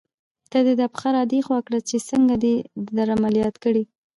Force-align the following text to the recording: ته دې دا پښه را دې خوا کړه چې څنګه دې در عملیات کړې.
ته 0.51 0.57
دې 0.65 0.73
دا 0.79 0.87
پښه 0.93 1.09
را 1.15 1.23
دې 1.31 1.39
خوا 1.45 1.59
کړه 1.65 1.79
چې 1.87 1.97
څنګه 2.09 2.35
دې 2.43 2.55
در 2.95 3.07
عملیات 3.15 3.55
کړې. 3.63 3.83